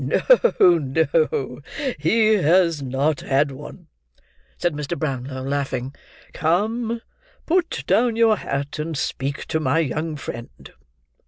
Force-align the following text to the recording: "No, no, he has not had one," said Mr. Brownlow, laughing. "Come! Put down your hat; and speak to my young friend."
"No, 0.03 0.17
no, 0.79 1.61
he 1.99 2.29
has 2.33 2.81
not 2.81 3.19
had 3.19 3.51
one," 3.51 3.85
said 4.57 4.73
Mr. 4.73 4.97
Brownlow, 4.97 5.43
laughing. 5.43 5.93
"Come! 6.33 7.01
Put 7.45 7.83
down 7.85 8.15
your 8.15 8.37
hat; 8.37 8.79
and 8.79 8.97
speak 8.97 9.45
to 9.45 9.59
my 9.59 9.77
young 9.77 10.15
friend." 10.15 10.73